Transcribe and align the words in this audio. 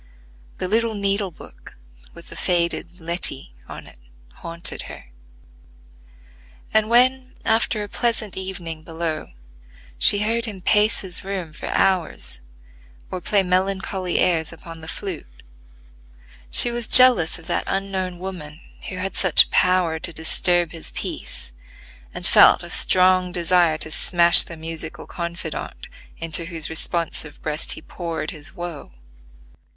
The 0.57 0.67
little 0.67 0.95
needle 0.95 1.29
book 1.29 1.75
with 2.15 2.29
the 2.29 2.35
faded 2.35 2.99
"Letty" 2.99 3.53
on 3.69 3.85
it 3.85 3.99
haunted 4.37 4.81
her; 4.89 5.11
and 6.73 6.89
when, 6.89 7.35
after 7.45 7.83
a 7.83 7.87
pleasant 7.87 8.35
evening 8.35 8.81
below, 8.81 9.27
she 9.99 10.23
heard 10.23 10.45
him 10.45 10.59
pace 10.59 11.01
his 11.01 11.23
room 11.23 11.53
for 11.53 11.67
hours, 11.67 12.41
or 13.11 13.21
play 13.21 13.43
melancholy 13.43 14.17
airs 14.17 14.51
upon 14.51 14.81
the 14.81 14.87
flute, 14.87 15.43
she 16.49 16.71
was 16.71 16.87
jealous 16.87 17.37
of 17.37 17.45
that 17.45 17.65
unknown 17.67 18.17
woman 18.17 18.59
who 18.89 18.95
had 18.95 19.15
such 19.15 19.51
power 19.51 19.99
to 19.99 20.11
disturb 20.11 20.71
his 20.71 20.89
peace, 20.89 21.51
and 22.11 22.25
felt 22.25 22.63
a 22.63 22.71
strong 22.71 23.31
desire 23.31 23.77
to 23.77 23.91
smash 23.91 24.41
the 24.41 24.57
musical 24.57 25.05
confidante 25.05 25.89
into 26.17 26.45
whose 26.45 26.71
responsive 26.71 27.39
breast 27.43 27.73
he 27.73 27.83
poured 27.83 28.31
his 28.31 28.55
woe. 28.55 28.93